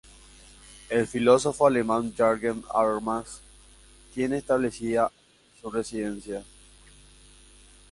[0.89, 3.39] El filósofo alemán Jürgen Habermas
[4.15, 5.13] tiene establecida aquí
[5.61, 6.43] su residencia.